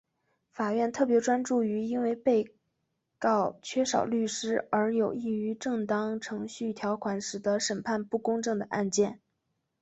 [0.49, 2.55] 法院特别专注于因为被
[3.19, 9.19] 告缺少律师而有异于正当程序条款使得审判不公正的案件。